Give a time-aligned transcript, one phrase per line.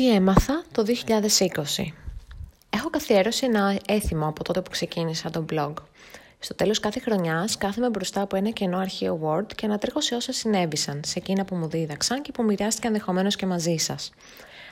[0.00, 1.92] Τι έμαθα το 2020.
[2.70, 5.72] Έχω καθιέρωση ένα έθιμο από τότε που ξεκίνησα το blog.
[6.38, 10.32] Στο τέλος κάθε χρονιάς κάθομαι μπροστά από ένα κενό αρχείο Word και ανατρέχω σε όσα
[10.32, 14.12] συνέβησαν, σε εκείνα που μου δίδαξαν και που μοιράστηκα ενδεχομένως και μαζί σας.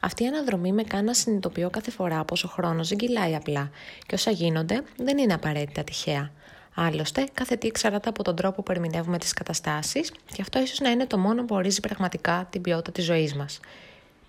[0.00, 3.70] Αυτή η αναδρομή με κάνει να συνειδητοποιώ κάθε φορά πως ο χρόνος δεν κυλάει απλά
[4.06, 6.30] και όσα γίνονται δεν είναι απαραίτητα τυχαία.
[6.74, 10.90] Άλλωστε, κάθε τι εξαρτάται από τον τρόπο που ερμηνεύουμε τις καταστάσεις και αυτό ίσως να
[10.90, 13.60] είναι το μόνο που ορίζει πραγματικά την ποιότητα της ζωής μας.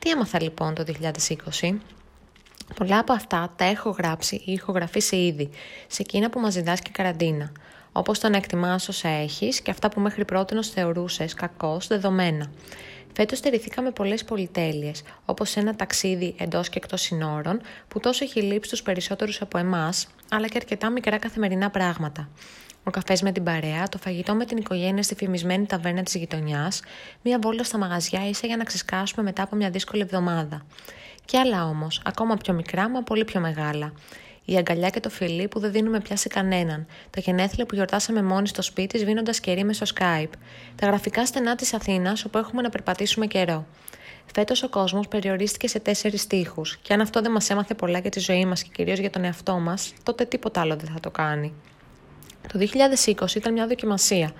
[0.03, 0.85] Τι έμαθα λοιπόν το
[1.61, 1.73] 2020?
[2.75, 5.49] Πολλά από αυτά τα έχω γράψει ή ηχογραφήσει ήδη,
[5.87, 7.51] σε εκείνα που μας διδάσκει η καραντίνα,
[7.91, 12.51] όπως το να εκτιμάς όσα έχεις και αυτά που μέχρι πρώτη θεωρούσες κακώς δεδομένα.
[13.13, 18.69] Φέτος στερηθήκαμε πολλές πολυτέλειες, όπως ένα ταξίδι εντός και εκτός συνόρων, που τόσο έχει λείψει
[18.69, 22.29] τους περισσότερους από εμάς, αλλά και αρκετά μικρά καθημερινά πράγματα
[22.83, 26.81] ο καφές με την παρέα, το φαγητό με την οικογένεια στη φημισμένη ταβέρνα της γειτονιάς,
[27.21, 30.65] μία βόλτα στα μαγαζιά ίσα για να ξεσκάσουμε μετά από μια δύσκολη εβδομάδα.
[31.25, 33.93] Και άλλα όμως, ακόμα πιο μικρά, μα πολύ πιο μεγάλα.
[34.45, 36.85] Η αγκαλιά και το φιλί που δεν δίνουμε πια σε κανέναν.
[37.09, 40.29] Τα γενέθλια που γιορτάσαμε μόνοι στο σπίτι σβήνοντας κερί μες στο Skype.
[40.75, 43.65] Τα γραφικά στενά της Αθήνας όπου έχουμε να περπατήσουμε καιρό.
[44.33, 48.09] Φέτος ο κόσμος περιορίστηκε σε τέσσερις τείχου, και αν αυτό δεν μας έμαθε πολλά για
[48.09, 51.11] τη ζωή μας και κυρίως για τον εαυτό μας, τότε τίποτα άλλο δεν θα το
[51.11, 51.53] κάνει.
[52.51, 54.31] Το 2020 ήταν μια δοκιμασία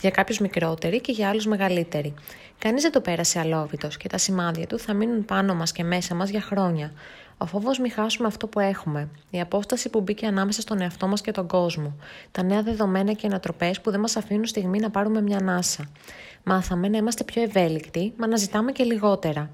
[0.00, 2.14] για κάποιους μικρότεροι και για άλλους μεγαλύτεροι.
[2.58, 6.14] Κανείς δεν το πέρασε αλόβητος και τα σημάδια του θα μείνουν πάνω μας και μέσα
[6.14, 6.92] μας για χρόνια.
[7.38, 11.20] Ο φόβος μη χάσουμε αυτό που έχουμε, η απόσταση που μπήκε ανάμεσα στον εαυτό μας
[11.20, 11.96] και τον κόσμο,
[12.32, 15.88] τα νέα δεδομένα και ανατροπές που δεν μας αφήνουν στιγμή να πάρουμε μια ανάσα.
[16.42, 19.50] Μάθαμε να είμαστε πιο ευέλικτοι, μα να ζητάμε και λιγότερα.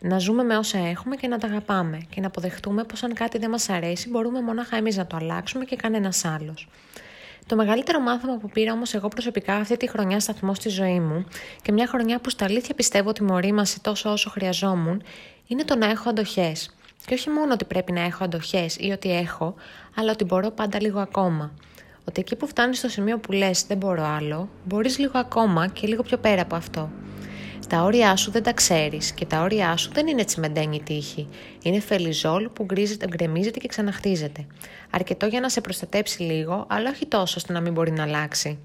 [0.00, 3.38] Να ζούμε με όσα έχουμε και να τα αγαπάμε και να αποδεχτούμε πως αν κάτι
[3.38, 6.68] δεν μας αρέσει μπορούμε μονάχα εμείς να το αλλάξουμε και κανένας άλλος.
[7.52, 11.24] Το μεγαλύτερο μάθημα που πήρα όμως εγώ προσωπικά αυτή τη χρονιά σταθμό στη ζωή μου
[11.62, 15.02] και μια χρονιά που στα αλήθεια πιστεύω ότι μου ορίμασε τόσο όσο χρειαζόμουν,
[15.46, 16.76] είναι το να έχω αντοχές.
[17.06, 19.54] Και όχι μόνο ότι πρέπει να έχω αντοχές ή ότι έχω,
[19.96, 21.52] αλλά ότι μπορώ πάντα λίγο ακόμα.
[22.08, 25.86] Ότι εκεί που φτάνεις στο σημείο που λες δεν μπορώ άλλο, μπορείς λίγο ακόμα και
[25.86, 26.90] λίγο πιο πέρα από αυτό.
[27.72, 31.28] Τα όρια σου δεν τα ξέρεις και τα όρια σου δεν είναι τσιμεντένη τύχη.
[31.62, 32.66] Είναι φελιζόλ που
[33.08, 34.46] γκρεμίζεται και ξαναχτίζεται.
[34.90, 38.58] Αρκετό για να σε προστατέψει λίγο, αλλά όχι τόσο ώστε να μην μπορεί να αλλάξει.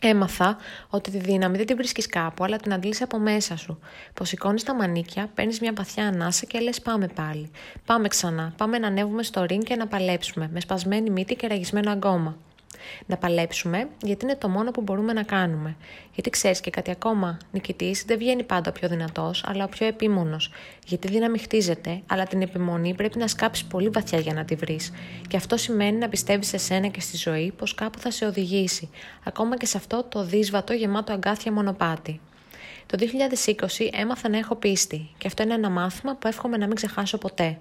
[0.00, 0.56] Έμαθα
[0.90, 3.78] ότι τη δύναμη δεν την βρίσκεις κάπου, αλλά την αντλήσει από μέσα σου.
[4.14, 7.50] Πω σηκώνει τα μανίκια, παίρνεις μια παθιά ανάσα και λες: Πάμε πάλι.
[7.84, 8.52] Πάμε ξανά.
[8.56, 12.36] Πάμε να ανέβουμε στο ring και να παλέψουμε, με σπασμένη μύτη και ραγισμένο αγκώμα
[13.06, 15.76] να παλέψουμε, γιατί είναι το μόνο που μπορούμε να κάνουμε.
[16.14, 19.86] Γιατί ξέρεις και κάτι ακόμα, νικητής δεν βγαίνει πάντα ο πιο δυνατός, αλλά ο πιο
[19.86, 20.50] επίμονος.
[20.86, 24.54] Γιατί η δύναμη χτίζεται, αλλά την επιμονή πρέπει να σκάψεις πολύ βαθιά για να τη
[24.54, 24.92] βρεις.
[25.28, 28.90] Και αυτό σημαίνει να πιστεύεις σε σένα και στη ζωή πως κάπου θα σε οδηγήσει,
[29.24, 32.20] ακόμα και σε αυτό το δύσβατο γεμάτο αγκάθια μονοπάτι.
[32.86, 36.74] Το 2020 έμαθα να έχω πίστη και αυτό είναι ένα μάθημα που εύχομαι να μην
[36.74, 37.58] ξεχάσω ποτέ.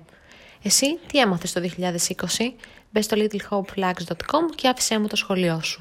[0.62, 2.54] Εσύ τι έμαθες το 2020?
[2.92, 5.80] Μπες στο littlehopeflags.com και άφησέ μου το σχολείο σου.